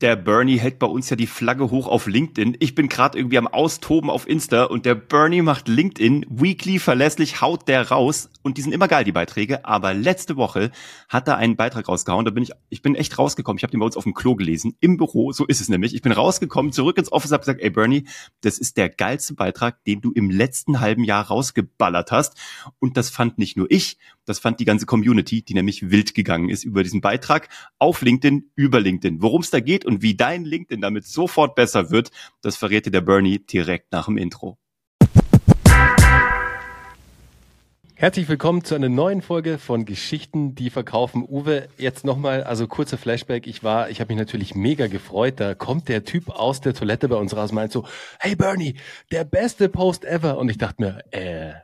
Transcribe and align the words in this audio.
der 0.00 0.14
Bernie 0.14 0.58
hält 0.58 0.78
bei 0.78 0.86
uns 0.86 1.10
ja 1.10 1.16
die 1.16 1.26
Flagge 1.26 1.70
hoch 1.70 1.88
auf 1.88 2.06
LinkedIn. 2.06 2.56
Ich 2.60 2.76
bin 2.76 2.88
gerade 2.88 3.18
irgendwie 3.18 3.38
am 3.38 3.48
Austoben 3.48 4.10
auf 4.10 4.28
Insta 4.28 4.64
und 4.64 4.86
der 4.86 4.94
Bernie 4.94 5.42
macht 5.42 5.66
LinkedIn 5.66 6.24
weekly 6.28 6.78
verlässlich, 6.78 7.40
haut 7.40 7.66
der 7.66 7.88
raus 7.88 8.30
und 8.42 8.58
die 8.58 8.62
sind 8.62 8.72
immer 8.72 8.86
geil, 8.86 9.02
die 9.02 9.12
Beiträge. 9.12 9.64
Aber 9.64 9.94
letzte 9.94 10.36
Woche 10.36 10.70
hat 11.08 11.26
er 11.26 11.36
einen 11.36 11.56
Beitrag 11.56 11.88
rausgehauen. 11.88 12.24
Da 12.24 12.30
bin 12.30 12.44
ich, 12.44 12.52
ich 12.68 12.80
bin 12.80 12.94
echt 12.94 13.18
rausgekommen. 13.18 13.58
Ich 13.58 13.64
habe 13.64 13.72
den 13.72 13.80
bei 13.80 13.86
uns 13.86 13.96
auf 13.96 14.04
dem 14.04 14.14
Klo 14.14 14.36
gelesen, 14.36 14.76
im 14.78 14.98
Büro. 14.98 15.32
So 15.32 15.46
ist 15.46 15.60
es 15.60 15.68
nämlich. 15.68 15.94
Ich 15.94 16.02
bin 16.02 16.12
rausgekommen, 16.12 16.70
zurück 16.70 16.96
ins 16.96 17.10
Office, 17.10 17.32
habe 17.32 17.40
gesagt, 17.40 17.60
ey 17.60 17.70
Bernie, 17.70 18.04
das 18.42 18.58
ist 18.58 18.76
der 18.76 18.90
geilste 18.90 19.34
Beitrag, 19.34 19.82
den 19.84 20.00
du 20.00 20.12
im 20.12 20.30
letzten 20.30 20.78
halben 20.78 21.02
Jahr 21.02 21.26
rausgeballert 21.26 22.12
hast. 22.12 22.36
Und 22.78 22.96
das 22.96 23.10
fand 23.10 23.38
nicht 23.38 23.56
nur 23.56 23.66
ich, 23.68 23.98
das 24.26 24.38
fand 24.38 24.60
die 24.60 24.64
ganze 24.64 24.86
Community, 24.86 25.42
die 25.42 25.54
nämlich 25.54 25.90
wild 25.90 26.14
gegangen 26.14 26.50
ist 26.50 26.62
über 26.62 26.84
diesen 26.84 27.00
Beitrag 27.00 27.48
auf 27.78 28.02
LinkedIn, 28.02 28.50
über 28.54 28.78
LinkedIn. 28.78 29.22
Worum 29.22 29.40
es 29.40 29.50
da 29.50 29.58
geht 29.58 29.87
und 29.88 30.02
wie 30.02 30.14
dein 30.14 30.44
LinkedIn 30.44 30.82
damit 30.82 31.06
sofort 31.06 31.54
besser 31.54 31.90
wird, 31.90 32.10
das 32.42 32.56
verrät 32.56 32.84
dir 32.84 32.90
der 32.90 33.00
Bernie 33.00 33.38
direkt 33.38 33.90
nach 33.90 34.04
dem 34.04 34.18
Intro. 34.18 34.58
Herzlich 37.94 38.28
willkommen 38.28 38.62
zu 38.62 38.76
einer 38.76 38.90
neuen 38.90 39.22
Folge 39.22 39.58
von 39.58 39.84
Geschichten, 39.84 40.54
die 40.54 40.70
verkaufen. 40.70 41.24
Uwe, 41.26 41.68
jetzt 41.78 42.04
nochmal, 42.04 42.44
also 42.44 42.68
kurzer 42.68 42.96
Flashback. 42.96 43.48
Ich 43.48 43.64
war, 43.64 43.90
ich 43.90 44.00
habe 44.00 44.12
mich 44.12 44.18
natürlich 44.18 44.54
mega 44.54 44.86
gefreut. 44.86 45.40
Da 45.40 45.54
kommt 45.54 45.88
der 45.88 46.04
Typ 46.04 46.28
aus 46.28 46.60
der 46.60 46.74
Toilette 46.74 47.08
bei 47.08 47.16
uns 47.16 47.34
raus 47.34 47.50
und 47.50 47.56
meint 47.56 47.72
so, 47.72 47.86
hey 48.20 48.36
Bernie, 48.36 48.76
der 49.10 49.24
beste 49.24 49.68
Post 49.68 50.04
ever. 50.04 50.38
Und 50.38 50.48
ich 50.48 50.58
dachte 50.58 50.82
mir, 50.82 51.02
äh, 51.10 51.54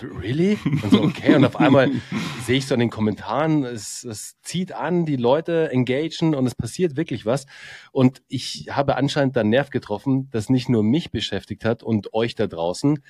really? 0.00 0.58
Und 0.64 0.90
so, 0.90 1.02
okay. 1.02 1.34
Und 1.34 1.44
auf 1.44 1.56
einmal 1.56 1.90
sehe 2.44 2.58
ich 2.58 2.66
so 2.66 2.74
in 2.74 2.80
den 2.80 2.90
Kommentaren, 2.90 3.64
es, 3.64 4.04
es 4.04 4.40
zieht 4.42 4.72
an, 4.72 5.06
die 5.06 5.16
Leute 5.16 5.70
engagen 5.70 6.34
und 6.34 6.46
es 6.46 6.54
passiert 6.54 6.96
wirklich 6.96 7.26
was. 7.26 7.46
Und 7.92 8.22
ich 8.28 8.68
habe 8.70 8.96
anscheinend 8.96 9.36
da 9.36 9.44
Nerv 9.44 9.70
getroffen, 9.70 10.28
das 10.30 10.50
nicht 10.50 10.68
nur 10.68 10.82
mich 10.82 11.10
beschäftigt 11.10 11.64
hat 11.64 11.82
und 11.82 12.14
euch 12.14 12.34
da 12.34 12.46
draußen. 12.46 13.02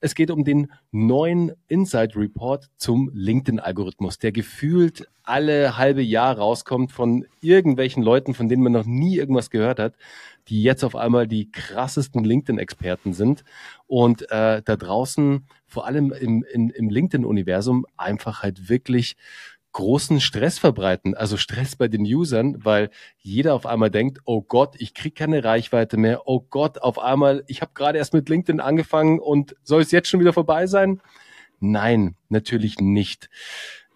Es 0.00 0.14
geht 0.14 0.30
um 0.30 0.44
den 0.44 0.70
neuen 0.90 1.52
Inside 1.68 2.16
Report 2.16 2.68
zum 2.76 3.10
LinkedIn-Algorithmus, 3.12 4.18
der 4.18 4.32
gefühlt 4.32 5.08
alle 5.22 5.76
halbe 5.76 6.02
Jahr 6.02 6.38
rauskommt 6.38 6.92
von 6.92 7.26
irgendwelchen 7.40 8.02
Leuten, 8.02 8.32
von 8.32 8.48
denen 8.48 8.62
man 8.62 8.72
noch 8.72 8.86
nie 8.86 9.16
irgendwas 9.16 9.50
gehört 9.50 9.80
hat 9.80 9.94
die 10.48 10.62
jetzt 10.62 10.84
auf 10.84 10.96
einmal 10.96 11.26
die 11.26 11.50
krassesten 11.50 12.24
LinkedIn-Experten 12.24 13.12
sind 13.12 13.44
und 13.86 14.30
äh, 14.30 14.62
da 14.62 14.76
draußen 14.76 15.46
vor 15.66 15.86
allem 15.86 16.12
im, 16.12 16.44
in, 16.44 16.70
im 16.70 16.88
LinkedIn-Universum 16.88 17.86
einfach 17.96 18.42
halt 18.42 18.68
wirklich 18.68 19.16
großen 19.76 20.22
Stress 20.22 20.58
verbreiten, 20.58 21.14
also 21.14 21.36
Stress 21.36 21.76
bei 21.76 21.86
den 21.86 22.00
Usern, 22.00 22.64
weil 22.64 22.88
jeder 23.18 23.52
auf 23.52 23.66
einmal 23.66 23.90
denkt, 23.90 24.20
oh 24.24 24.40
Gott, 24.40 24.74
ich 24.78 24.94
krieg 24.94 25.14
keine 25.14 25.44
Reichweite 25.44 25.98
mehr, 25.98 26.22
oh 26.26 26.40
Gott, 26.40 26.78
auf 26.78 26.98
einmal, 26.98 27.44
ich 27.46 27.60
habe 27.60 27.72
gerade 27.74 27.98
erst 27.98 28.14
mit 28.14 28.30
LinkedIn 28.30 28.60
angefangen 28.60 29.20
und 29.20 29.54
soll 29.62 29.82
es 29.82 29.90
jetzt 29.90 30.08
schon 30.08 30.20
wieder 30.20 30.32
vorbei 30.32 30.66
sein? 30.66 31.02
Nein, 31.60 32.16
natürlich 32.30 32.78
nicht. 32.78 33.28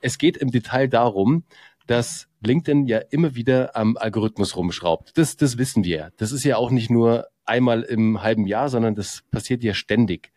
Es 0.03 0.19
geht 0.19 0.37
im 0.37 0.51
Detail 0.51 0.87
darum, 0.87 1.45
dass 1.87 2.29
LinkedIn 2.43 2.87
ja 2.87 2.99
immer 2.99 3.35
wieder 3.35 3.77
am 3.77 3.97
Algorithmus 3.97 4.57
rumschraubt. 4.57 5.13
Das, 5.17 5.37
das 5.37 5.59
wissen 5.59 5.85
wir. 5.85 6.13
Das 6.17 6.33
ist 6.33 6.45
ja 6.45 6.57
auch 6.57 6.71
nicht 6.71 6.91
nur 6.91 7.27
einmal 7.45 7.83
im 7.83 8.23
halben 8.23 8.47
Jahr, 8.47 8.69
sondern 8.69 8.95
das 8.95 9.23
passiert 9.31 9.63
ja 9.63 9.75
ständig. 9.75 10.33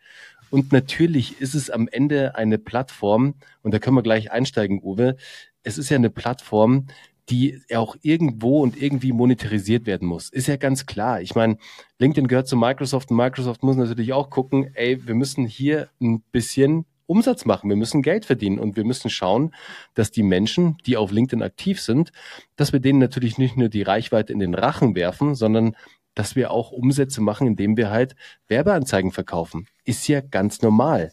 Und 0.50 0.72
natürlich 0.72 1.40
ist 1.40 1.54
es 1.54 1.70
am 1.70 1.88
Ende 1.88 2.36
eine 2.36 2.58
Plattform, 2.58 3.34
und 3.62 3.74
da 3.74 3.78
können 3.78 3.96
wir 3.96 4.02
gleich 4.02 4.30
einsteigen, 4.30 4.80
Uwe. 4.82 5.16
Es 5.62 5.78
ist 5.78 5.88
ja 5.88 5.96
eine 5.96 6.10
Plattform, 6.10 6.86
die 7.30 7.62
auch 7.74 7.96
irgendwo 8.02 8.60
und 8.60 8.80
irgendwie 8.80 9.12
monetarisiert 9.12 9.86
werden 9.86 10.06
muss. 10.06 10.28
Ist 10.28 10.46
ja 10.46 10.56
ganz 10.56 10.84
klar. 10.86 11.22
Ich 11.22 11.34
meine, 11.34 11.56
LinkedIn 11.98 12.28
gehört 12.28 12.48
zu 12.48 12.56
Microsoft 12.56 13.10
und 13.10 13.16
Microsoft 13.16 13.62
muss 13.62 13.76
natürlich 13.76 14.12
auch 14.12 14.28
gucken, 14.28 14.70
ey, 14.74 15.06
wir 15.06 15.14
müssen 15.14 15.46
hier 15.46 15.88
ein 16.00 16.20
bisschen 16.32 16.84
Umsatz 17.06 17.44
machen, 17.44 17.68
wir 17.68 17.76
müssen 17.76 18.02
Geld 18.02 18.24
verdienen 18.24 18.58
und 18.58 18.76
wir 18.76 18.84
müssen 18.84 19.10
schauen, 19.10 19.54
dass 19.94 20.10
die 20.10 20.22
Menschen, 20.22 20.78
die 20.86 20.96
auf 20.96 21.10
LinkedIn 21.10 21.42
aktiv 21.42 21.80
sind, 21.80 22.12
dass 22.56 22.72
wir 22.72 22.80
denen 22.80 22.98
natürlich 22.98 23.38
nicht 23.38 23.56
nur 23.56 23.68
die 23.68 23.82
Reichweite 23.82 24.32
in 24.32 24.38
den 24.38 24.54
Rachen 24.54 24.94
werfen, 24.94 25.34
sondern 25.34 25.76
dass 26.14 26.36
wir 26.36 26.50
auch 26.50 26.70
Umsätze 26.70 27.20
machen, 27.20 27.46
indem 27.46 27.76
wir 27.76 27.90
halt 27.90 28.14
Werbeanzeigen 28.48 29.10
verkaufen. 29.10 29.66
Ist 29.84 30.06
ja 30.08 30.20
ganz 30.20 30.62
normal. 30.62 31.12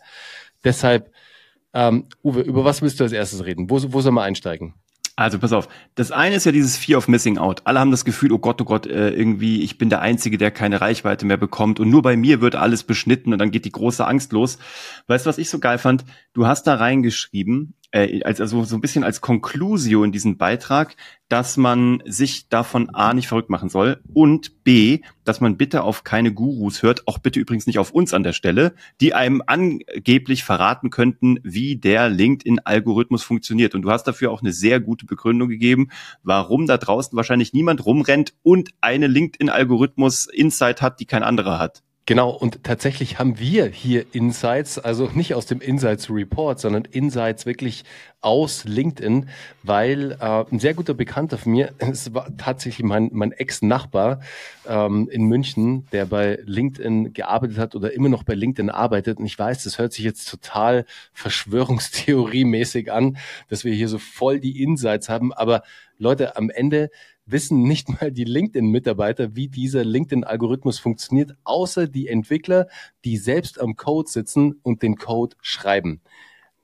Deshalb, 0.64 1.12
ähm, 1.74 2.08
Uwe, 2.24 2.42
über 2.42 2.64
was 2.64 2.82
willst 2.82 3.00
du 3.00 3.04
als 3.04 3.14
erstes 3.14 3.46
reden? 3.46 3.70
Wo, 3.70 3.80
wo 3.94 4.02
soll 4.02 4.12
man 4.12 4.26
einsteigen? 4.26 4.76
Also 5.18 5.40
pass 5.40 5.52
auf, 5.52 5.68
das 5.96 6.12
eine 6.12 6.36
ist 6.36 6.46
ja 6.46 6.52
dieses 6.52 6.78
Fear 6.78 6.98
of 6.98 7.08
Missing 7.08 7.38
Out. 7.38 7.62
Alle 7.66 7.80
haben 7.80 7.92
das 7.92 8.06
Gefühl, 8.06 8.32
oh 8.32 8.40
Gott, 8.40 8.62
oh 8.62 8.66
Gott, 8.66 8.88
äh, 8.88 9.10
irgendwie, 9.10 9.62
ich 9.62 9.78
bin 9.78 9.90
der 9.90 10.02
Einzige, 10.02 10.38
der 10.38 10.52
keine 10.52 10.80
Reichweite 10.80 11.26
mehr 11.26 11.38
bekommt 11.38 11.80
und 11.80 11.90
nur 11.90 12.02
bei 12.02 12.16
mir 12.16 12.42
wird 12.42 12.56
alles 12.56 12.84
beschnitten 12.84 13.34
und 13.34 13.40
dann 13.40 13.52
geht 13.52 13.66
die 13.66 13.72
große 13.72 14.06
Angst 14.06 14.32
los. 14.32 14.58
Weißt 15.08 15.26
du, 15.26 15.30
was 15.30 15.38
ich 15.38 15.50
so 15.50 15.60
geil 15.60 15.78
fand? 15.78 16.06
Du 16.34 16.48
hast 16.48 16.66
da 16.66 16.76
reingeschrieben, 16.76 17.76
äh, 17.92 18.24
also 18.24 18.64
so 18.64 18.76
ein 18.76 18.82
bisschen 18.82 19.04
als 19.04 19.22
Conclusio 19.22 20.04
in 20.04 20.12
diesem 20.12 20.38
Beitrag, 20.38 20.96
dass 21.30 21.58
man 21.58 22.02
sich 22.06 22.50
davon 22.50 22.90
A 22.90 23.14
nicht 23.14 23.28
verrückt 23.28 23.50
machen 23.50 23.70
soll 23.70 24.02
und 24.14 24.64
B, 24.64 25.02
dass 25.24 25.40
man 25.40 25.58
bitte 25.58 25.84
auf 25.84 26.04
keine 26.04 26.34
Gurus 26.34 26.84
hört, 26.84 27.08
auch 27.08 27.20
bitte 27.20 27.40
übrigens 27.40 27.68
nicht 27.68 27.80
auf 27.80 27.92
uns 27.92 28.14
an 28.14 28.24
der 28.24 28.34
Stelle, 28.34 28.74
die 29.00 29.14
einem 29.14 29.42
angeblich 29.46 30.44
verraten 30.44 30.90
könnten, 30.90 31.40
wie 31.44 31.78
der 31.78 32.10
LinkedIn-Algorithmus 32.10 33.24
funktioniert. 33.24 33.76
Und 33.76 33.84
du 33.84 33.92
hast 33.92 34.04
dafür 34.06 34.32
auch 34.32 34.42
eine 34.42 34.54
sehr 34.54 34.80
gute 34.80 35.06
Begründung 35.06 35.50
gegeben, 35.50 35.90
warum 36.24 36.68
da 36.68 36.78
draußen 36.78 37.16
wahrscheinlich 37.16 37.54
niemand 37.54 37.86
rumrennt 37.86 38.34
und 38.44 38.72
eine 38.82 39.08
LinkedIn-Algorithmus-Insight 39.08 40.82
hat, 40.82 41.00
die 41.00 41.06
kein 41.06 41.24
anderer 41.24 41.60
hat. 41.60 41.84
Genau, 42.08 42.32
und 42.32 42.64
tatsächlich 42.64 43.20
haben 43.20 43.38
wir 43.38 43.68
hier 43.68 44.06
Insights, 44.14 44.80
also 44.80 45.10
nicht 45.14 45.36
aus 45.36 45.46
dem 45.46 45.62
Insights 45.62 46.10
Report, 46.10 46.60
sondern 46.60 46.86
Insights 46.86 47.46
wirklich 47.46 47.84
aus 48.22 48.64
LinkedIn, 48.66 49.30
weil 49.62 50.14
äh, 50.20 50.44
ein 50.52 50.60
sehr 50.60 50.74
guter 50.74 50.96
Bekannter 50.96 51.38
von 51.38 51.52
mir, 51.52 51.74
es 51.78 52.12
war 52.14 52.36
tatsächlich 52.38 52.86
mein, 52.86 53.12
mein 53.14 53.32
Ex-Nachbar 53.32 54.20
ähm, 54.68 55.10
in 55.12 55.26
München, 55.26 55.86
der 55.92 56.06
bei 56.06 56.40
LinkedIn 56.44 57.14
gearbeitet 57.14 57.60
hat 57.60 57.76
oder 57.76 57.94
immer 57.94 58.10
noch 58.10 58.24
bei 58.24 58.34
LinkedIn 58.34 58.72
arbeitet. 58.72 59.20
Und 59.20 59.28
ich 59.28 59.38
weiß, 59.38 59.64
das 59.64 59.78
hört 59.78 59.94
sich 59.94 60.04
jetzt 60.04 60.28
total 60.28 60.86
Verschwörungstheorie-mäßig 61.14 62.92
an, 62.92 63.18
dass 63.48 63.64
wir 63.64 63.74
hier 63.74 63.88
so 63.88 64.00
voll 64.00 64.40
die 64.40 64.64
Insights 64.64 65.08
haben, 65.08 65.32
aber 65.34 65.62
Leute, 66.00 66.36
am 66.36 66.50
Ende 66.50 66.90
wissen 67.26 67.64
nicht 67.64 67.90
mal 67.90 68.12
die 68.12 68.24
LinkedIn-Mitarbeiter, 68.24 69.36
wie 69.36 69.48
dieser 69.48 69.84
LinkedIn-Algorithmus 69.84 70.80
funktioniert, 70.80 71.36
außer 71.44 71.88
die 71.88 72.08
Entwickler, 72.08 72.68
die 73.06 73.18
selbst 73.18 73.60
am 73.60 73.76
Code 73.76 74.10
sitzen 74.10 74.60
und 74.64 74.82
den 74.82 74.96
Code 74.96 75.36
schreiben. 75.42 76.02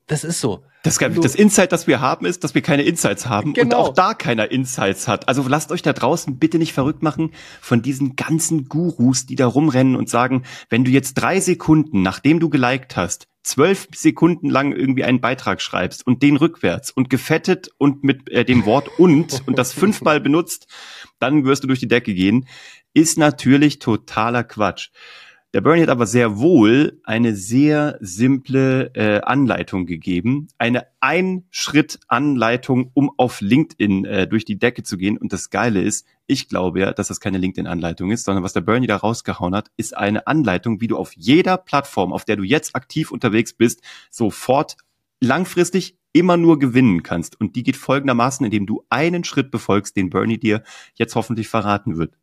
Das 0.08 0.24
ist 0.24 0.40
so. 0.40 0.64
Das, 0.84 1.00
das 1.00 1.36
Insight, 1.36 1.74
das 1.74 1.86
wir 1.86 2.00
haben, 2.00 2.26
ist, 2.26 2.46
dass 2.46 2.56
wir 2.56 2.62
keine 2.62 2.84
Insights 2.84 3.28
haben 3.28 3.52
genau. 3.52 3.66
und 3.66 3.90
auch 3.90 3.94
da 3.94 4.14
keiner 4.14 4.50
Insights 4.52 5.10
hat. 5.10 5.28
Also 5.28 5.46
lasst 5.46 5.72
euch 5.72 5.82
da 5.82 5.92
draußen 5.92 6.38
bitte 6.38 6.60
nicht 6.60 6.72
verrückt 6.72 7.04
machen 7.04 7.32
von 7.60 7.82
diesen 7.82 8.16
ganzen 8.16 8.70
Gurus, 8.70 9.26
die 9.26 9.36
da 9.36 9.48
rumrennen 9.48 9.98
und 9.98 10.08
sagen, 10.08 10.44
wenn 10.70 10.86
du 10.86 10.92
jetzt 10.92 11.16
drei 11.16 11.42
Sekunden, 11.42 12.04
nachdem 12.04 12.40
du 12.40 12.50
geliked 12.50 12.96
hast, 12.96 13.28
zwölf 13.48 13.88
Sekunden 13.96 14.50
lang 14.50 14.74
irgendwie 14.74 15.06
einen 15.06 15.22
Beitrag 15.22 15.62
schreibst 15.62 16.06
und 16.06 16.22
den 16.22 16.36
rückwärts 16.36 16.92
und 16.92 17.10
gefettet 17.10 17.70
und 17.78 18.04
mit 18.04 18.30
äh, 18.30 18.44
dem 18.44 18.66
Wort 18.66 19.00
und 19.00 19.42
und 19.48 19.58
das 19.58 19.74
fünfmal 19.74 20.20
benutzt, 20.20 20.68
dann 21.20 21.46
wirst 21.46 21.64
du 21.64 21.68
durch 21.68 21.80
die 21.80 21.88
Decke 21.88 22.14
gehen, 22.14 22.48
ist 22.94 23.18
natürlich 23.18 23.80
totaler 23.80 24.44
Quatsch. 24.44 24.90
Der 25.58 25.64
Bernie 25.64 25.82
hat 25.82 25.90
aber 25.90 26.06
sehr 26.06 26.38
wohl 26.38 27.02
eine 27.04 27.36
sehr 27.36 27.98
simple 28.00 28.94
äh, 28.94 29.22
Anleitung 29.22 29.88
gegeben, 29.88 30.50
eine 30.60 30.86
Ein-Schritt-Anleitung, 31.00 32.92
um 32.94 33.10
auf 33.18 33.42
LinkedIn 33.42 34.06
äh, 34.06 34.28
durch 34.28 34.46
die 34.46 34.60
Decke 34.60 34.84
zu 34.84 34.98
gehen. 34.98 35.18
Und 35.18 35.34
das 35.34 35.50
Geile 35.50 35.82
ist, 35.82 36.06
ich 36.28 36.48
glaube 36.48 36.82
ja, 36.82 36.94
dass 36.94 37.08
das 37.08 37.20
keine 37.20 37.40
LinkedIn-Anleitung 37.40 38.12
ist, 38.12 38.26
sondern 38.26 38.44
was 38.44 38.54
der 38.54 38.62
Bernie 38.62 38.86
da 38.86 38.98
rausgehauen 38.98 39.56
hat, 39.56 39.72
ist 39.78 39.98
eine 39.98 40.28
Anleitung, 40.28 40.80
wie 40.80 40.86
du 40.86 40.96
auf 40.96 41.14
jeder 41.14 41.58
Plattform, 41.58 42.14
auf 42.14 42.24
der 42.24 42.36
du 42.36 42.44
jetzt 42.44 42.76
aktiv 42.76 43.10
unterwegs 43.12 43.54
bist, 43.54 43.82
sofort 44.12 44.78
langfristig 45.22 45.98
immer 46.14 46.38
nur 46.38 46.60
gewinnen 46.60 47.02
kannst. 47.02 47.42
Und 47.42 47.56
die 47.56 47.64
geht 47.64 47.78
folgendermaßen, 47.78 48.46
indem 48.46 48.68
du 48.68 48.86
einen 48.90 49.24
Schritt 49.24 49.50
befolgst, 49.50 49.98
den 49.98 50.12
Bernie 50.12 50.38
dir 50.38 50.62
jetzt 50.94 51.16
hoffentlich 51.16 51.48
verraten 51.48 51.98
wird. 51.98 52.14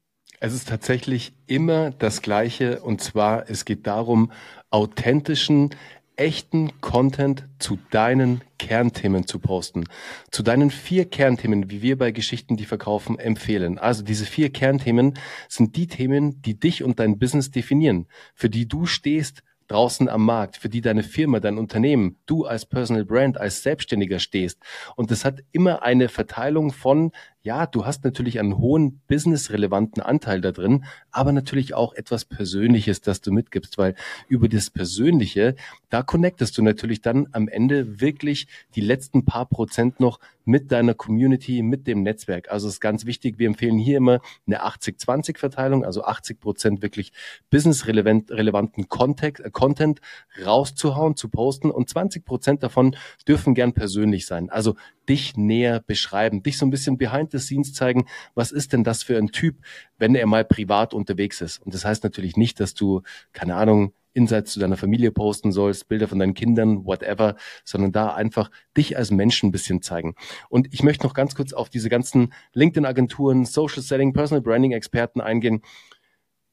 Es 0.46 0.52
ist 0.52 0.68
tatsächlich 0.68 1.32
immer 1.46 1.90
das 1.90 2.20
Gleiche 2.20 2.82
und 2.82 3.00
zwar, 3.00 3.48
es 3.48 3.64
geht 3.64 3.86
darum, 3.86 4.30
authentischen, 4.68 5.70
echten 6.16 6.82
Content 6.82 7.46
zu 7.58 7.78
deinen 7.90 8.42
Kernthemen 8.58 9.26
zu 9.26 9.38
posten. 9.38 9.84
Zu 10.30 10.42
deinen 10.42 10.70
vier 10.70 11.06
Kernthemen, 11.06 11.70
wie 11.70 11.80
wir 11.80 11.96
bei 11.96 12.10
Geschichten, 12.10 12.58
die 12.58 12.66
verkaufen, 12.66 13.18
empfehlen. 13.18 13.78
Also 13.78 14.02
diese 14.02 14.26
vier 14.26 14.52
Kernthemen 14.52 15.14
sind 15.48 15.76
die 15.76 15.86
Themen, 15.86 16.42
die 16.42 16.60
dich 16.60 16.84
und 16.84 17.00
dein 17.00 17.18
Business 17.18 17.50
definieren, 17.50 18.06
für 18.34 18.50
die 18.50 18.68
du 18.68 18.84
stehst, 18.84 19.42
draußen 19.68 20.10
am 20.10 20.26
Markt, 20.26 20.58
für 20.58 20.68
die 20.68 20.82
deine 20.82 21.02
Firma, 21.02 21.40
dein 21.40 21.56
Unternehmen, 21.56 22.18
du 22.26 22.44
als 22.44 22.66
Personal 22.66 23.06
Brand, 23.06 23.40
als 23.40 23.62
Selbstständiger 23.62 24.18
stehst. 24.18 24.58
Und 24.94 25.10
das 25.10 25.24
hat 25.24 25.40
immer 25.52 25.82
eine 25.82 26.10
Verteilung 26.10 26.70
von 26.70 27.12
ja, 27.44 27.66
du 27.66 27.84
hast 27.84 28.04
natürlich 28.04 28.40
einen 28.40 28.56
hohen 28.56 29.02
businessrelevanten 29.06 30.02
Anteil 30.02 30.40
da 30.40 30.50
drin, 30.50 30.86
aber 31.10 31.30
natürlich 31.30 31.74
auch 31.74 31.92
etwas 31.92 32.24
Persönliches, 32.24 33.02
das 33.02 33.20
du 33.20 33.32
mitgibst, 33.32 33.76
weil 33.76 33.94
über 34.28 34.48
das 34.48 34.70
Persönliche, 34.70 35.54
da 35.90 36.02
connectest 36.02 36.56
du 36.56 36.62
natürlich 36.62 37.02
dann 37.02 37.28
am 37.32 37.46
Ende 37.48 38.00
wirklich 38.00 38.48
die 38.74 38.80
letzten 38.80 39.26
paar 39.26 39.46
Prozent 39.46 40.00
noch 40.00 40.20
mit 40.46 40.72
deiner 40.72 40.94
Community, 40.94 41.62
mit 41.62 41.86
dem 41.86 42.02
Netzwerk. 42.02 42.50
Also 42.50 42.68
ist 42.68 42.80
ganz 42.80 43.04
wichtig, 43.04 43.38
wir 43.38 43.46
empfehlen 43.46 43.78
hier 43.78 43.98
immer 43.98 44.20
eine 44.46 44.64
80-20-Verteilung, 44.64 45.84
also 45.84 46.04
80 46.04 46.40
Prozent 46.40 46.82
wirklich 46.82 47.12
businessrelevanten 47.50 48.88
Content, 48.88 49.40
äh, 49.40 49.50
Content 49.50 50.00
rauszuhauen, 50.44 51.16
zu 51.16 51.28
posten 51.28 51.70
und 51.70 51.88
20 51.88 52.24
Prozent 52.24 52.62
davon 52.62 52.96
dürfen 53.28 53.54
gern 53.54 53.74
persönlich 53.74 54.26
sein. 54.26 54.50
Also 54.50 54.76
dich 55.08 55.36
näher 55.36 55.80
beschreiben, 55.80 56.42
dich 56.42 56.58
so 56.58 56.66
ein 56.66 56.70
bisschen 56.70 56.96
behind 56.96 57.33
the 57.34 57.44
scenes 57.44 57.72
zeigen, 57.72 58.06
was 58.34 58.52
ist 58.52 58.72
denn 58.72 58.84
das 58.84 59.02
für 59.02 59.18
ein 59.18 59.28
Typ, 59.28 59.56
wenn 59.98 60.14
er 60.14 60.26
mal 60.26 60.44
privat 60.44 60.94
unterwegs 60.94 61.40
ist. 61.40 61.58
Und 61.58 61.74
das 61.74 61.84
heißt 61.84 62.04
natürlich 62.04 62.36
nicht, 62.36 62.60
dass 62.60 62.74
du, 62.74 63.02
keine 63.32 63.56
Ahnung, 63.56 63.92
Insights 64.14 64.52
zu 64.52 64.60
deiner 64.60 64.76
Familie 64.76 65.10
posten 65.10 65.52
sollst, 65.52 65.88
Bilder 65.88 66.08
von 66.08 66.18
deinen 66.18 66.34
Kindern, 66.34 66.86
whatever, 66.86 67.36
sondern 67.64 67.92
da 67.92 68.14
einfach 68.14 68.50
dich 68.76 68.96
als 68.96 69.10
Menschen 69.10 69.48
ein 69.48 69.52
bisschen 69.52 69.82
zeigen. 69.82 70.14
Und 70.48 70.72
ich 70.72 70.82
möchte 70.82 71.04
noch 71.04 71.14
ganz 71.14 71.34
kurz 71.34 71.52
auf 71.52 71.68
diese 71.68 71.88
ganzen 71.88 72.32
LinkedIn-Agenturen, 72.52 73.44
Social 73.44 73.82
Selling, 73.82 74.12
Personal 74.12 74.42
Branding-Experten 74.42 75.20
eingehen. 75.20 75.62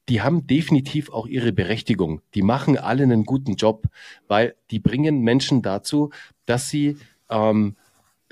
Die 0.08 0.20
haben 0.20 0.48
definitiv 0.48 1.10
auch 1.10 1.28
ihre 1.28 1.52
Berechtigung. 1.52 2.20
Die 2.34 2.42
machen 2.42 2.76
alle 2.76 3.04
einen 3.04 3.24
guten 3.24 3.54
Job, 3.54 3.86
weil 4.26 4.56
die 4.72 4.80
bringen 4.80 5.20
Menschen 5.20 5.62
dazu, 5.62 6.10
dass 6.44 6.68
sie 6.68 6.96
ähm, 7.30 7.76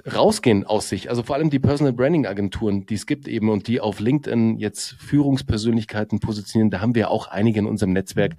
rausgehen 0.07 0.65
aus 0.65 0.89
sich. 0.89 1.09
Also 1.11 1.23
vor 1.23 1.37
allem 1.37 1.51
die 1.51 1.59
Personal 1.59 1.93
Branding 1.93 2.27
Agenturen, 2.27 2.87
die 2.87 2.95
es 2.95 3.07
gibt 3.07 3.29
eben 3.29 3.49
und 3.49 3.69
die 3.69 3.81
auf 3.81 4.01
LinkedIn 4.01 4.59
jetzt 4.59 4.93
Führungspersönlichkeiten 4.93 6.21
positionieren, 6.21 6.71
da 6.71 6.81
haben 6.81 6.95
wir 6.95 7.11
auch 7.11 7.29
einige 7.29 7.61
in 7.61 7.67
unserem 7.67 7.93
Netzwerk. 7.93 8.37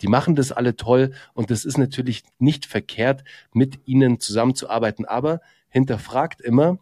Die 0.00 0.08
machen 0.08 0.34
das 0.34 0.52
alle 0.52 0.76
toll 0.76 1.12
und 1.34 1.50
das 1.50 1.64
ist 1.64 1.78
natürlich 1.78 2.24
nicht 2.38 2.66
verkehrt, 2.66 3.24
mit 3.52 3.80
ihnen 3.86 4.20
zusammenzuarbeiten. 4.20 5.04
Aber 5.04 5.40
hinterfragt 5.68 6.40
immer, 6.40 6.78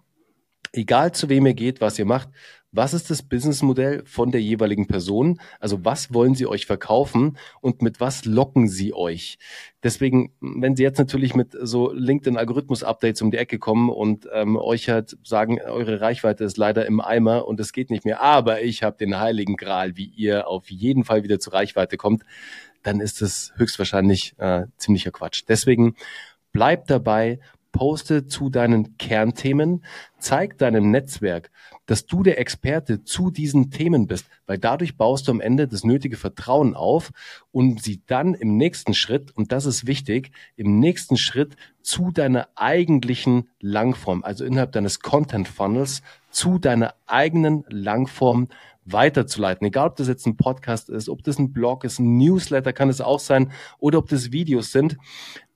egal 0.73 1.13
zu 1.13 1.29
wem 1.29 1.47
ihr 1.47 1.55
geht, 1.55 1.81
was 1.81 1.99
ihr 1.99 2.05
macht, 2.05 2.29
was 2.75 2.95
ist 2.95 3.11
das 3.11 3.23
Businessmodell 3.23 4.03
von 4.07 4.31
der 4.31 4.41
jeweiligen 4.41 4.87
Person? 4.87 5.39
Also 5.61 5.85
was 5.85 6.15
wollen 6.15 6.35
sie 6.35 6.47
euch 6.47 6.65
verkaufen 6.65 7.37
und 7.61 7.83
mit 7.83 8.01
was 8.01 8.25
locken 8.25 8.67
sie 8.67 8.95
euch? 8.95 9.39
Deswegen, 9.83 10.33
wenn 10.41 10.75
sie 10.75 10.83
jetzt 10.83 10.99
natürlich 10.99 11.35
mit 11.35 11.55
so 11.61 11.93
LinkedIn-Algorithmus-Updates 11.93 13.21
um 13.21 13.31
die 13.31 13.37
Ecke 13.37 13.59
kommen 13.59 13.91
und 13.91 14.27
ähm, 14.33 14.57
euch 14.57 14.89
halt 14.89 15.19
sagen, 15.23 15.61
eure 15.61 16.01
Reichweite 16.01 16.45
ist 16.45 16.57
leider 16.57 16.87
im 16.87 17.03
Eimer 17.03 17.47
und 17.47 17.61
es 17.61 17.75
geht 17.75 17.91
nicht 17.91 18.07
mehr, 18.07 18.23
aber 18.23 18.63
ich 18.63 18.83
habe 18.83 18.97
den 18.97 19.21
heiligen 19.21 19.57
Gral, 19.57 19.99
wie 19.99 20.07
ihr 20.07 20.49
auf 20.49 20.71
jeden 20.71 21.05
Fall 21.05 21.25
wieder 21.25 21.39
zur 21.39 21.53
Reichweite 21.53 21.99
kommt, 21.99 22.23
dann 22.83 23.01
ist 23.01 23.21
es 23.21 23.53
höchstwahrscheinlich 23.57 24.35
äh, 24.39 24.65
ziemlicher 24.79 25.11
Quatsch. 25.11 25.45
Deswegen 25.47 25.95
bleibt 26.53 26.89
dabei, 26.91 27.39
poste 27.73 28.27
zu 28.27 28.51
deinen 28.51 28.97
Kernthemen, 28.99 29.83
zeig 30.19 30.59
deinem 30.59 30.91
Netzwerk, 30.91 31.51
dass 31.87 32.07
du 32.07 32.23
der 32.23 32.39
Experte 32.39 33.03
zu 33.03 33.31
diesen 33.31 33.71
Themen 33.71 34.07
bist, 34.07 34.27
weil 34.47 34.59
dadurch 34.59 34.97
baust 34.97 35.27
du 35.27 35.33
am 35.33 35.41
Ende 35.41 35.67
das 35.67 35.83
nötige 35.83 36.17
Vertrauen 36.17 36.75
auf 36.75 37.11
und 37.51 37.83
sie 37.83 38.03
dann 38.07 38.35
im 38.35 38.57
nächsten 38.57 38.95
Schritt, 38.95 39.33
und 39.35 39.51
das 39.51 39.67
ist 39.67 39.87
wichtig, 39.87 40.31
im 40.57 40.79
nächsten 40.79 41.17
Schritt 41.17 41.57
zu 41.83 42.13
deiner 42.13 42.49
eigentlichen 42.55 43.49
Langform, 43.61 44.23
also 44.23 44.45
innerhalb 44.45 44.73
deines 44.73 45.01
Content 45.01 45.49
Funnels, 45.49 46.03
zu 46.31 46.59
deiner 46.59 46.95
eigenen 47.07 47.65
Langform 47.69 48.49
weiterzuleiten. 48.85 49.67
Egal, 49.67 49.89
ob 49.89 49.97
das 49.97 50.09
jetzt 50.09 50.27
ein 50.27 50.37
Podcast 50.37 50.89
ist, 50.89 51.09
ob 51.09 51.23
das 51.23 51.39
ein 51.39 51.53
Blog 51.53 51.85
ist, 51.85 51.99
ein 51.99 52.17
Newsletter 52.19 52.73
kann 52.73 52.89
es 52.89 53.01
auch 53.01 53.21
sein 53.21 53.53
oder 53.79 53.99
ob 53.99 54.09
das 54.09 54.33
Videos 54.33 54.73
sind. 54.73 54.97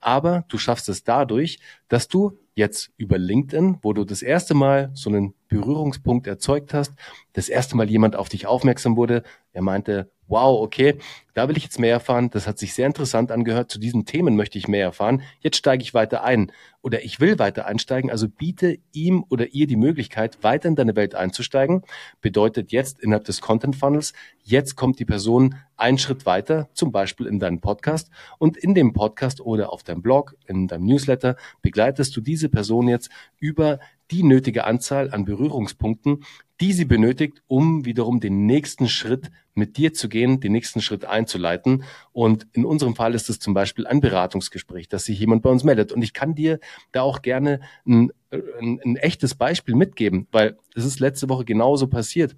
Aber 0.00 0.44
du 0.48 0.58
schaffst 0.58 0.88
es 0.88 1.04
dadurch, 1.04 1.58
dass 1.88 2.08
du 2.08 2.38
jetzt 2.54 2.90
über 2.96 3.18
LinkedIn, 3.18 3.78
wo 3.82 3.92
du 3.92 4.04
das 4.04 4.22
erste 4.22 4.54
Mal 4.54 4.90
so 4.94 5.10
einen 5.10 5.34
Berührungspunkt 5.48 6.26
erzeugt 6.26 6.72
hast, 6.72 6.94
das 7.32 7.48
erste 7.48 7.76
Mal 7.76 7.90
jemand 7.90 8.16
auf 8.16 8.28
dich 8.28 8.46
aufmerksam 8.46 8.96
wurde, 8.96 9.22
er 9.52 9.62
meinte, 9.62 10.10
wow, 10.28 10.60
okay, 10.60 10.98
da 11.34 11.48
will 11.48 11.56
ich 11.56 11.64
jetzt 11.64 11.78
mehr 11.78 11.92
erfahren, 11.92 12.30
das 12.30 12.46
hat 12.46 12.58
sich 12.58 12.72
sehr 12.72 12.86
interessant 12.86 13.30
angehört, 13.30 13.70
zu 13.70 13.78
diesen 13.78 14.06
Themen 14.06 14.36
möchte 14.36 14.58
ich 14.58 14.68
mehr 14.68 14.84
erfahren, 14.84 15.22
jetzt 15.40 15.58
steige 15.58 15.82
ich 15.82 15.94
weiter 15.94 16.24
ein. 16.24 16.50
Oder 16.82 17.04
ich 17.04 17.20
will 17.20 17.38
weiter 17.38 17.66
einsteigen, 17.66 18.10
also 18.10 18.28
biete 18.28 18.78
ihm 18.92 19.24
oder 19.28 19.48
ihr 19.48 19.66
die 19.66 19.76
Möglichkeit, 19.76 20.38
weiter 20.42 20.68
in 20.68 20.76
deine 20.76 20.96
Welt 20.96 21.14
einzusteigen, 21.14 21.82
bedeutet 22.20 22.72
jetzt 22.72 23.00
innerhalb 23.00 23.24
des 23.24 23.40
Content 23.40 23.76
Funnels, 23.76 24.12
jetzt 24.44 24.76
kommt 24.76 24.98
die 24.98 25.04
Person 25.04 25.56
einen 25.76 25.98
Schritt 25.98 26.26
weiter, 26.26 26.68
zum 26.72 26.92
Beispiel 26.92 27.26
in 27.26 27.38
deinen 27.38 27.60
Podcast. 27.60 28.10
Und 28.38 28.56
in 28.56 28.74
dem 28.74 28.92
Podcast 28.92 29.40
oder 29.40 29.72
auf 29.72 29.82
deinem 29.82 30.00
Blog, 30.00 30.36
in 30.46 30.68
deinem 30.68 30.86
Newsletter 30.86 31.36
begleitest 31.60 32.16
du 32.16 32.20
diese 32.20 32.48
Person 32.48 32.88
jetzt 32.88 33.10
über 33.38 33.78
die 34.10 34.22
nötige 34.22 34.64
Anzahl 34.64 35.10
an 35.10 35.24
Berührungspunkten, 35.24 36.24
die 36.60 36.72
sie 36.72 36.84
benötigt, 36.84 37.42
um 37.46 37.84
wiederum 37.84 38.20
den 38.20 38.46
nächsten 38.46 38.88
Schritt 38.88 39.30
mit 39.54 39.76
dir 39.76 39.92
zu 39.92 40.08
gehen, 40.08 40.40
den 40.40 40.52
nächsten 40.52 40.80
Schritt 40.80 41.04
einzuleiten. 41.04 41.84
Und 42.12 42.46
in 42.52 42.64
unserem 42.64 42.94
Fall 42.94 43.14
ist 43.14 43.28
es 43.28 43.38
zum 43.38 43.54
Beispiel 43.54 43.86
ein 43.86 44.00
Beratungsgespräch, 44.00 44.88
dass 44.88 45.04
sich 45.04 45.18
jemand 45.18 45.42
bei 45.42 45.50
uns 45.50 45.64
meldet. 45.64 45.92
Und 45.92 46.02
ich 46.02 46.12
kann 46.12 46.34
dir 46.34 46.60
da 46.92 47.02
auch 47.02 47.22
gerne 47.22 47.60
ein, 47.86 48.10
ein, 48.30 48.80
ein 48.84 48.96
echtes 48.96 49.34
Beispiel 49.34 49.74
mitgeben, 49.74 50.28
weil 50.32 50.58
es 50.74 50.84
ist 50.84 51.00
letzte 51.00 51.28
Woche 51.28 51.44
genauso 51.44 51.86
passiert. 51.86 52.36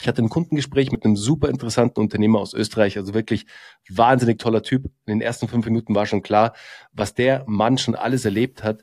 Ich 0.00 0.08
hatte 0.08 0.22
ein 0.22 0.30
Kundengespräch 0.30 0.90
mit 0.92 1.04
einem 1.04 1.16
super 1.16 1.50
interessanten 1.50 2.00
Unternehmer 2.00 2.38
aus 2.38 2.54
Österreich, 2.54 2.96
also 2.96 3.12
wirklich 3.12 3.44
wahnsinnig 3.88 4.38
toller 4.38 4.62
Typ. 4.62 4.86
In 5.04 5.18
den 5.18 5.20
ersten 5.20 5.46
fünf 5.46 5.66
Minuten 5.66 5.94
war 5.94 6.06
schon 6.06 6.22
klar, 6.22 6.54
was 6.92 7.14
der 7.14 7.44
Mann 7.46 7.76
schon 7.76 7.94
alles 7.94 8.24
erlebt 8.24 8.62
hat, 8.64 8.82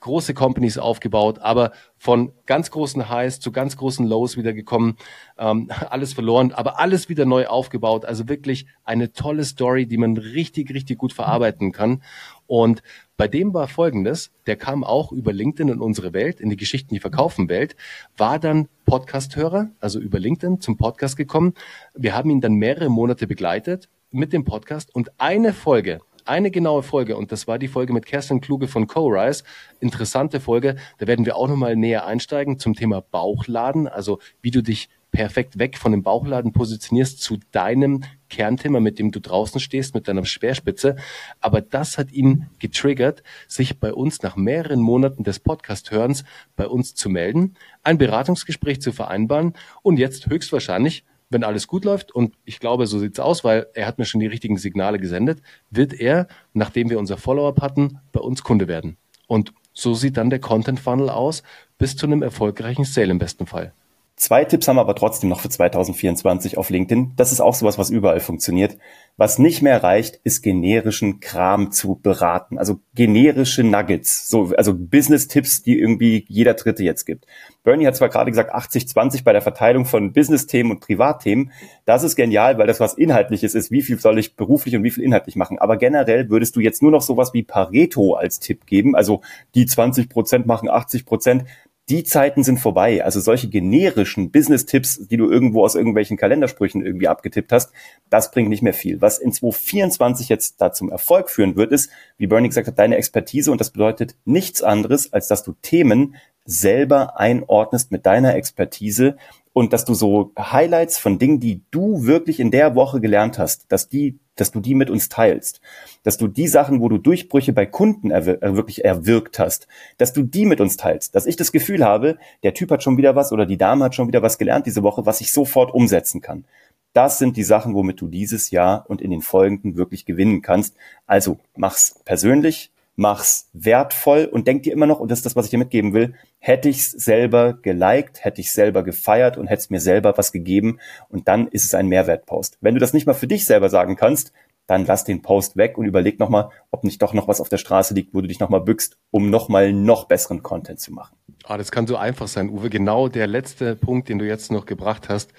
große 0.00 0.34
Companies 0.34 0.78
aufgebaut, 0.78 1.38
aber 1.38 1.72
von 1.96 2.32
ganz 2.44 2.70
großen 2.70 3.08
Highs 3.08 3.40
zu 3.40 3.50
ganz 3.50 3.76
großen 3.76 4.06
Lows 4.06 4.36
wieder 4.36 4.52
gekommen, 4.52 4.96
ähm, 5.38 5.70
alles 5.90 6.12
verloren, 6.12 6.52
aber 6.52 6.78
alles 6.78 7.08
wieder 7.08 7.24
neu 7.24 7.46
aufgebaut. 7.46 8.04
Also 8.04 8.28
wirklich 8.28 8.66
eine 8.84 9.12
tolle 9.12 9.44
Story, 9.44 9.86
die 9.86 9.96
man 9.96 10.16
richtig, 10.16 10.72
richtig 10.72 10.98
gut 10.98 11.12
verarbeiten 11.12 11.72
kann. 11.72 12.02
Und 12.46 12.82
bei 13.16 13.26
dem 13.26 13.54
war 13.54 13.66
Folgendes, 13.66 14.30
der 14.46 14.56
kam 14.56 14.84
auch 14.84 15.10
über 15.10 15.32
LinkedIn 15.32 15.72
in 15.72 15.80
unsere 15.80 16.12
Welt, 16.12 16.40
in 16.40 16.50
die 16.50 16.56
Geschichten, 16.56 16.94
die 16.94 17.00
verkaufen 17.00 17.48
Welt, 17.48 17.74
war 18.16 18.38
dann 18.38 18.68
Podcast-Hörer, 18.84 19.70
also 19.80 19.98
über 19.98 20.18
LinkedIn 20.18 20.60
zum 20.60 20.76
Podcast 20.76 21.16
gekommen. 21.16 21.54
Wir 21.94 22.14
haben 22.14 22.30
ihn 22.30 22.40
dann 22.40 22.54
mehrere 22.54 22.88
Monate 22.88 23.26
begleitet 23.26 23.88
mit 24.10 24.32
dem 24.32 24.44
Podcast 24.44 24.94
und 24.94 25.10
eine 25.18 25.52
Folge 25.52 26.00
eine 26.26 26.50
genaue 26.50 26.82
Folge 26.82 27.16
und 27.16 27.32
das 27.32 27.46
war 27.46 27.58
die 27.58 27.68
Folge 27.68 27.92
mit 27.92 28.06
Kerstin 28.06 28.40
Kluge 28.40 28.68
von 28.68 28.86
Co-Rise. 28.86 29.44
Interessante 29.80 30.40
Folge. 30.40 30.76
Da 30.98 31.06
werden 31.06 31.24
wir 31.24 31.36
auch 31.36 31.48
nochmal 31.48 31.76
näher 31.76 32.06
einsteigen 32.06 32.58
zum 32.58 32.74
Thema 32.74 33.00
Bauchladen, 33.00 33.88
also 33.88 34.18
wie 34.42 34.50
du 34.50 34.62
dich 34.62 34.88
perfekt 35.12 35.58
weg 35.58 35.78
von 35.78 35.92
dem 35.92 36.02
Bauchladen 36.02 36.52
positionierst 36.52 37.22
zu 37.22 37.38
deinem 37.50 38.04
Kernthema, 38.28 38.80
mit 38.80 38.98
dem 38.98 39.12
du 39.12 39.20
draußen 39.20 39.60
stehst, 39.60 39.94
mit 39.94 40.08
deiner 40.08 40.26
Speerspitze. 40.26 40.96
Aber 41.40 41.62
das 41.62 41.96
hat 41.96 42.12
ihn 42.12 42.50
getriggert, 42.58 43.22
sich 43.48 43.80
bei 43.80 43.94
uns 43.94 44.22
nach 44.22 44.36
mehreren 44.36 44.80
Monaten 44.80 45.24
des 45.24 45.40
Podcast-Hörens 45.40 46.24
bei 46.54 46.66
uns 46.66 46.94
zu 46.94 47.08
melden, 47.08 47.54
ein 47.82 47.96
Beratungsgespräch 47.96 48.82
zu 48.82 48.92
vereinbaren 48.92 49.54
und 49.82 49.98
jetzt 49.98 50.26
höchstwahrscheinlich 50.26 51.04
wenn 51.30 51.44
alles 51.44 51.66
gut 51.66 51.84
läuft, 51.84 52.12
und 52.12 52.34
ich 52.44 52.60
glaube, 52.60 52.86
so 52.86 52.98
sieht's 52.98 53.20
aus, 53.20 53.44
weil 53.44 53.66
er 53.74 53.86
hat 53.86 53.98
mir 53.98 54.04
schon 54.04 54.20
die 54.20 54.26
richtigen 54.26 54.58
Signale 54.58 54.98
gesendet, 54.98 55.40
wird 55.70 55.92
er, 55.92 56.28
nachdem 56.52 56.90
wir 56.90 56.98
unser 56.98 57.16
Follow-up 57.16 57.60
hatten, 57.60 57.98
bei 58.12 58.20
uns 58.20 58.42
Kunde 58.42 58.68
werden. 58.68 58.96
Und 59.26 59.52
so 59.72 59.94
sieht 59.94 60.16
dann 60.16 60.30
der 60.30 60.38
Content 60.38 60.80
Funnel 60.80 61.10
aus, 61.10 61.42
bis 61.78 61.96
zu 61.96 62.06
einem 62.06 62.22
erfolgreichen 62.22 62.84
Sale 62.84 63.10
im 63.10 63.18
besten 63.18 63.46
Fall. 63.46 63.72
Zwei 64.16 64.46
Tipps 64.46 64.66
haben 64.66 64.76
wir 64.76 64.80
aber 64.80 64.94
trotzdem 64.94 65.28
noch 65.28 65.40
für 65.40 65.50
2024 65.50 66.56
auf 66.56 66.70
LinkedIn. 66.70 67.12
Das 67.16 67.32
ist 67.32 67.40
auch 67.40 67.54
sowas, 67.54 67.76
was 67.76 67.90
überall 67.90 68.20
funktioniert. 68.20 68.78
Was 69.18 69.38
nicht 69.38 69.62
mehr 69.62 69.82
reicht, 69.82 70.20
ist 70.24 70.42
generischen 70.42 71.20
Kram 71.20 71.72
zu 71.72 71.98
beraten. 72.02 72.58
Also 72.58 72.80
generische 72.94 73.64
Nuggets. 73.64 74.28
So, 74.28 74.52
also 74.56 74.74
Business-Tipps, 74.74 75.62
die 75.62 75.78
irgendwie 75.78 76.26
jeder 76.28 76.52
Dritte 76.52 76.84
jetzt 76.84 77.06
gibt. 77.06 77.26
Bernie 77.64 77.86
hat 77.86 77.96
zwar 77.96 78.10
gerade 78.10 78.30
gesagt 78.30 78.54
80-20 78.54 79.24
bei 79.24 79.32
der 79.32 79.40
Verteilung 79.40 79.86
von 79.86 80.12
Business-Themen 80.12 80.70
und 80.70 80.80
Privatthemen. 80.80 81.50
Das 81.86 82.02
ist 82.02 82.14
genial, 82.14 82.58
weil 82.58 82.66
das 82.66 82.78
was 82.78 82.92
Inhaltliches 82.92 83.54
ist. 83.54 83.70
Wie 83.70 83.80
viel 83.80 83.98
soll 83.98 84.18
ich 84.18 84.36
beruflich 84.36 84.76
und 84.76 84.84
wie 84.84 84.90
viel 84.90 85.04
inhaltlich 85.04 85.34
machen? 85.34 85.58
Aber 85.58 85.78
generell 85.78 86.28
würdest 86.28 86.54
du 86.54 86.60
jetzt 86.60 86.82
nur 86.82 86.90
noch 86.90 87.02
sowas 87.02 87.32
wie 87.32 87.42
Pareto 87.42 88.14
als 88.14 88.38
Tipp 88.38 88.66
geben. 88.66 88.94
Also 88.94 89.22
die 89.54 89.64
20 89.64 90.10
Prozent 90.10 90.44
machen 90.44 90.68
80 90.68 91.06
Prozent 91.06 91.44
die 91.88 92.02
Zeiten 92.02 92.42
sind 92.42 92.58
vorbei. 92.58 93.04
Also 93.04 93.20
solche 93.20 93.48
generischen 93.48 94.30
Business-Tipps, 94.32 95.06
die 95.06 95.16
du 95.16 95.30
irgendwo 95.30 95.64
aus 95.64 95.76
irgendwelchen 95.76 96.16
Kalendersprüchen 96.16 96.84
irgendwie 96.84 97.06
abgetippt 97.06 97.52
hast, 97.52 97.70
das 98.10 98.32
bringt 98.32 98.48
nicht 98.48 98.62
mehr 98.62 98.74
viel. 98.74 99.00
Was 99.00 99.18
in 99.18 99.32
2024 99.32 100.28
jetzt 100.28 100.60
da 100.60 100.72
zum 100.72 100.90
Erfolg 100.90 101.30
führen 101.30 101.54
wird, 101.54 101.70
ist, 101.70 101.90
wie 102.18 102.26
Bernie 102.26 102.48
gesagt 102.48 102.66
hat, 102.66 102.78
deine 102.78 102.96
Expertise 102.96 103.52
und 103.52 103.60
das 103.60 103.70
bedeutet 103.70 104.16
nichts 104.24 104.62
anderes, 104.62 105.12
als 105.12 105.28
dass 105.28 105.44
du 105.44 105.54
Themen 105.62 106.16
selber 106.44 107.18
einordnest 107.18 107.92
mit 107.92 108.06
deiner 108.06 108.34
Expertise 108.34 109.16
und 109.56 109.72
dass 109.72 109.86
du 109.86 109.94
so 109.94 110.32
Highlights 110.38 110.98
von 110.98 111.18
Dingen, 111.18 111.40
die 111.40 111.62
du 111.70 112.04
wirklich 112.04 112.40
in 112.40 112.50
der 112.50 112.74
Woche 112.74 113.00
gelernt 113.00 113.38
hast, 113.38 113.64
dass 113.72 113.88
die, 113.88 114.18
dass 114.34 114.50
du 114.50 114.60
die 114.60 114.74
mit 114.74 114.90
uns 114.90 115.08
teilst, 115.08 115.62
dass 116.02 116.18
du 116.18 116.28
die 116.28 116.46
Sachen, 116.46 116.82
wo 116.82 116.90
du 116.90 116.98
Durchbrüche 116.98 117.54
bei 117.54 117.64
Kunden 117.64 118.10
erwir 118.10 118.42
äh, 118.42 118.54
wirklich 118.54 118.84
erwirkt 118.84 119.38
hast, 119.38 119.66
dass 119.96 120.12
du 120.12 120.24
die 120.24 120.44
mit 120.44 120.60
uns 120.60 120.76
teilst, 120.76 121.14
dass 121.14 121.24
ich 121.24 121.36
das 121.36 121.52
Gefühl 121.52 121.82
habe, 121.82 122.18
der 122.42 122.52
Typ 122.52 122.70
hat 122.70 122.82
schon 122.82 122.98
wieder 122.98 123.16
was 123.16 123.32
oder 123.32 123.46
die 123.46 123.56
Dame 123.56 123.86
hat 123.86 123.94
schon 123.94 124.08
wieder 124.08 124.20
was 124.20 124.36
gelernt 124.36 124.66
diese 124.66 124.82
Woche, 124.82 125.06
was 125.06 125.22
ich 125.22 125.32
sofort 125.32 125.72
umsetzen 125.72 126.20
kann. 126.20 126.44
Das 126.92 127.16
sind 127.18 127.38
die 127.38 127.42
Sachen, 127.42 127.72
womit 127.72 127.98
du 128.02 128.08
dieses 128.08 128.50
Jahr 128.50 128.84
und 128.88 129.00
in 129.00 129.10
den 129.10 129.22
folgenden 129.22 129.78
wirklich 129.78 130.04
gewinnen 130.04 130.42
kannst. 130.42 130.74
Also 131.06 131.38
mach's 131.56 131.98
persönlich, 132.04 132.72
mach's 132.96 133.48
wertvoll 133.52 134.24
und 134.24 134.46
denk 134.48 134.62
dir 134.64 134.72
immer 134.72 134.86
noch, 134.86 135.00
und 135.00 135.10
das 135.10 135.20
ist 135.20 135.26
das, 135.26 135.36
was 135.36 135.44
ich 135.44 135.50
dir 135.50 135.58
mitgeben 135.58 135.92
will, 135.92 136.14
hätte 136.38 136.68
ich's 136.68 136.90
selber 136.90 137.52
geliked, 137.54 138.24
hätte 138.24 138.40
ich 138.40 138.50
selber 138.50 138.82
gefeiert 138.82 139.36
und 139.36 139.46
hätte 139.46 139.66
mir 139.70 139.80
selber 139.80 140.16
was 140.16 140.32
gegeben 140.32 140.80
und 141.08 141.28
dann 141.28 141.46
ist 141.48 141.64
es 141.64 141.74
ein 141.74 141.88
Mehrwertpost. 141.88 142.58
Wenn 142.60 142.74
du 142.74 142.80
das 142.80 142.94
nicht 142.94 143.06
mal 143.06 143.14
für 143.14 143.26
dich 143.26 143.44
selber 143.44 143.68
sagen 143.68 143.96
kannst, 143.96 144.32
dann 144.66 144.84
lass 144.84 145.04
den 145.04 145.22
Post 145.22 145.56
weg 145.56 145.78
und 145.78 145.84
überleg 145.86 146.18
nochmal, 146.18 146.50
ob 146.70 146.84
nicht 146.84 147.00
doch 147.00 147.12
noch 147.12 147.28
was 147.28 147.40
auf 147.40 147.48
der 147.48 147.58
Straße 147.58 147.94
liegt, 147.94 148.14
wo 148.14 148.20
du 148.20 148.28
dich 148.28 148.40
nochmal 148.40 148.62
bückst, 148.62 148.98
um 149.10 149.30
nochmal 149.30 149.72
noch 149.72 150.06
besseren 150.06 150.42
Content 150.42 150.80
zu 150.80 150.92
machen. 150.92 151.15
Ah, 151.44 151.56
das 151.56 151.70
kann 151.70 151.86
so 151.86 151.96
einfach 151.96 152.26
sein, 152.26 152.50
Uwe. 152.50 152.70
Genau 152.70 153.08
der 153.08 153.26
letzte 153.26 153.76
Punkt, 153.76 154.08
den 154.08 154.18
du 154.18 154.26
jetzt 154.26 154.50
noch 154.50 154.66
gebracht 154.66 155.08
hast. 155.08 155.30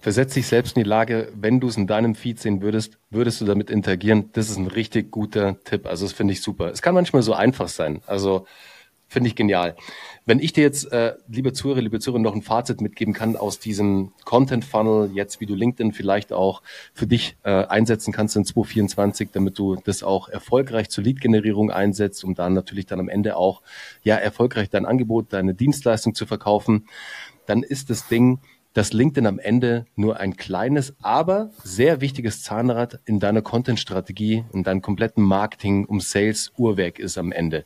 Versetz 0.00 0.34
dich 0.34 0.46
selbst 0.46 0.76
in 0.76 0.82
die 0.82 0.88
Lage, 0.88 1.32
wenn 1.34 1.60
du 1.60 1.68
es 1.68 1.78
in 1.78 1.86
deinem 1.86 2.14
Feed 2.14 2.38
sehen 2.38 2.60
würdest, 2.60 2.98
würdest 3.08 3.40
du 3.40 3.46
damit 3.46 3.70
interagieren. 3.70 4.30
Das 4.34 4.50
ist 4.50 4.58
ein 4.58 4.66
richtig 4.66 5.10
guter 5.10 5.58
Tipp. 5.64 5.86
Also 5.86 6.04
das 6.04 6.12
finde 6.12 6.34
ich 6.34 6.42
super. 6.42 6.70
Es 6.70 6.82
kann 6.82 6.94
manchmal 6.94 7.22
so 7.22 7.32
einfach 7.32 7.68
sein. 7.68 8.02
Also 8.06 8.46
Finde 9.06 9.28
ich 9.28 9.36
genial. 9.36 9.76
Wenn 10.26 10.40
ich 10.40 10.52
dir 10.52 10.62
jetzt, 10.62 10.90
äh, 10.90 11.14
liebe 11.28 11.52
Zuhörer, 11.52 11.80
liebe 11.80 12.00
Zuhörer, 12.00 12.20
noch 12.20 12.34
ein 12.34 12.42
Fazit 12.42 12.80
mitgeben 12.80 13.12
kann 13.12 13.36
aus 13.36 13.58
diesem 13.58 14.12
Content 14.24 14.64
Funnel, 14.64 15.10
jetzt 15.12 15.40
wie 15.40 15.46
du 15.46 15.54
LinkedIn 15.54 15.92
vielleicht 15.92 16.32
auch 16.32 16.62
für 16.94 17.06
dich 17.06 17.36
äh, 17.44 17.50
einsetzen 17.50 18.12
kannst 18.12 18.34
in 18.34 18.44
2024, 18.44 19.28
damit 19.32 19.58
du 19.58 19.76
das 19.76 20.02
auch 20.02 20.28
erfolgreich 20.28 20.88
zur 20.88 21.04
Lead-Generierung 21.04 21.70
einsetzt, 21.70 22.24
um 22.24 22.34
dann 22.34 22.54
natürlich 22.54 22.86
dann 22.86 23.00
am 23.00 23.08
Ende 23.08 23.36
auch 23.36 23.62
ja 24.02 24.16
erfolgreich 24.16 24.70
dein 24.70 24.86
Angebot, 24.86 25.32
deine 25.32 25.54
Dienstleistung 25.54 26.14
zu 26.14 26.26
verkaufen, 26.26 26.88
dann 27.46 27.62
ist 27.62 27.90
das 27.90 28.08
Ding, 28.08 28.40
dass 28.72 28.92
LinkedIn 28.92 29.26
am 29.26 29.38
Ende 29.38 29.86
nur 29.94 30.18
ein 30.18 30.36
kleines, 30.36 30.94
aber 31.00 31.50
sehr 31.62 32.00
wichtiges 32.00 32.42
Zahnrad 32.42 32.98
in 33.04 33.20
deiner 33.20 33.40
Content-Strategie, 33.40 34.44
in 34.52 34.64
deinem 34.64 34.82
kompletten 34.82 35.22
Marketing 35.22 35.84
um 35.84 36.00
Sales-Uhrwerk 36.00 36.98
ist 36.98 37.16
am 37.16 37.30
Ende 37.30 37.64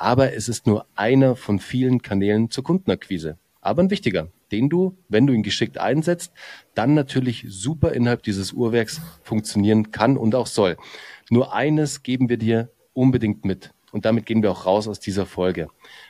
aber 0.00 0.32
es 0.34 0.48
ist 0.48 0.66
nur 0.66 0.86
einer 0.94 1.36
von 1.36 1.58
vielen 1.58 2.02
Kanälen 2.02 2.50
zur 2.50 2.64
Kundenakquise. 2.64 3.38
Aber 3.60 3.82
ein 3.82 3.90
wichtiger, 3.90 4.28
den 4.52 4.68
du, 4.68 4.96
wenn 5.08 5.26
du 5.26 5.32
ihn 5.32 5.42
geschickt 5.42 5.78
einsetzt, 5.78 6.32
dann 6.74 6.94
natürlich 6.94 7.44
super 7.48 7.92
innerhalb 7.92 8.22
dieses 8.22 8.52
Uhrwerks 8.52 9.00
funktionieren 9.22 9.90
kann 9.90 10.16
und 10.16 10.34
auch 10.34 10.46
soll. 10.46 10.76
Nur 11.30 11.52
eines 11.52 12.02
geben 12.02 12.28
wir 12.28 12.38
dir 12.38 12.70
unbedingt 12.92 13.44
mit. 13.44 13.72
Und 13.90 14.04
damit 14.04 14.26
gehen 14.26 14.42
wir 14.42 14.50
auch 14.50 14.66
raus 14.66 14.86
aus 14.86 15.00
dieser 15.00 15.26
Folge. 15.26 15.68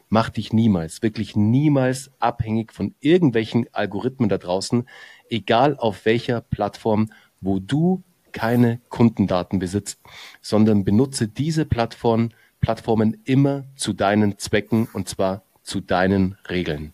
Mach 0.09 0.31
dich 0.31 0.53
niemals, 0.53 1.03
wirklich 1.03 1.37
niemals 1.37 2.11
abhängig 2.19 2.73
von 2.73 2.95
irgendwelchen 3.01 3.67
Algorithmen 3.73 4.29
da 4.29 4.39
draußen, 4.39 4.89
egal 5.31 5.77
auf 5.77 6.05
welcher 6.05 6.41
Plattform, 6.41 7.11
wo 7.41 7.61
du 7.61 8.03
keine 8.33 8.81
Kundendaten 8.89 9.59
besitzt, 9.59 10.01
sondern 10.43 10.85
benutze 10.85 11.29
diese 11.29 11.65
Plattform 11.65 12.31
Plattformen 12.61 13.21
immer 13.25 13.65
zu 13.77 13.93
deinen 13.93 14.39
Zwecken 14.39 14.89
und 14.93 15.09
zwar 15.09 15.43
zu 15.63 15.81
deinen 15.81 16.37
Regeln. 16.49 16.93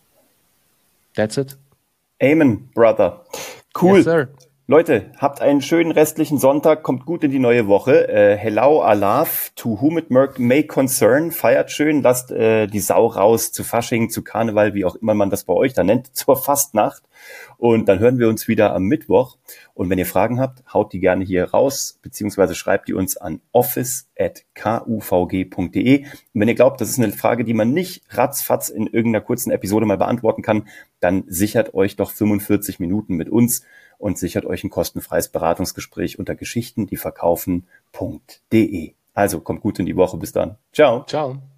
That's 1.15 1.37
it. 1.37 1.57
Amen, 2.21 2.69
brother. 2.73 3.25
Cool. 3.79 3.97
Yes, 3.97 4.05
sir. 4.05 4.27
Leute, 4.67 5.11
habt 5.19 5.41
einen 5.41 5.61
schönen 5.61 5.91
restlichen 5.91 6.39
Sonntag, 6.39 6.81
kommt 6.81 7.05
gut 7.05 7.23
in 7.23 7.29
die 7.29 7.37
neue 7.37 7.67
Woche. 7.67 8.09
Äh, 8.09 8.35
hello, 8.35 8.81
Alaf, 8.81 9.51
to 9.55 9.79
whom 9.79 9.99
it 9.99 10.09
may 10.09 10.63
concern, 10.63 11.31
feiert 11.31 11.69
schön, 11.69 12.01
lasst 12.01 12.31
äh, 12.31 12.65
die 12.65 12.79
Sau 12.79 13.05
raus 13.05 13.51
zu 13.51 13.63
Fasching, 13.63 14.09
zu 14.09 14.23
Karneval, 14.23 14.73
wie 14.73 14.83
auch 14.83 14.95
immer 14.95 15.13
man 15.13 15.29
das 15.29 15.43
bei 15.43 15.53
euch 15.53 15.73
da 15.73 15.83
nennt, 15.83 16.07
zur 16.15 16.35
Fastnacht. 16.35 17.03
Und 17.57 17.87
dann 17.87 17.99
hören 17.99 18.19
wir 18.19 18.27
uns 18.29 18.47
wieder 18.47 18.73
am 18.73 18.83
Mittwoch. 18.83 19.37
Und 19.73 19.89
wenn 19.89 19.99
ihr 19.99 20.05
Fragen 20.05 20.39
habt, 20.39 20.63
haut 20.73 20.93
die 20.93 20.99
gerne 20.99 21.25
hier 21.25 21.51
raus, 21.51 21.99
beziehungsweise 22.01 22.55
schreibt 22.55 22.87
die 22.87 22.93
uns 22.93 23.17
an 23.17 23.41
office.kuvg.de. 23.51 26.05
Und 26.05 26.09
wenn 26.33 26.47
ihr 26.47 26.55
glaubt, 26.55 26.79
das 26.81 26.89
ist 26.89 26.99
eine 26.99 27.11
Frage, 27.11 27.43
die 27.43 27.53
man 27.53 27.71
nicht 27.71 28.03
ratzfatz 28.09 28.69
in 28.69 28.87
irgendeiner 28.87 29.23
kurzen 29.23 29.51
Episode 29.51 29.85
mal 29.85 29.97
beantworten 29.97 30.41
kann, 30.41 30.67
dann 30.99 31.23
sichert 31.27 31.73
euch 31.73 31.95
doch 31.95 32.11
45 32.11 32.79
Minuten 32.79 33.15
mit 33.15 33.29
uns 33.29 33.63
und 33.97 34.17
sichert 34.17 34.45
euch 34.45 34.61
ein 34.63 34.69
kostenfreies 34.69 35.29
Beratungsgespräch 35.29 36.19
unter 36.19 36.35
geschichtendieverkaufen.de. 36.35 38.93
Also 39.13 39.39
kommt 39.39 39.61
gut 39.61 39.79
in 39.79 39.85
die 39.85 39.95
Woche. 39.95 40.17
Bis 40.17 40.33
dann. 40.33 40.57
Ciao. 40.73 41.05
Ciao. 41.05 41.54